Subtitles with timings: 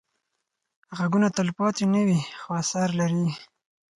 [0.97, 3.25] غږونه تلپاتې نه وي، خو اثر لري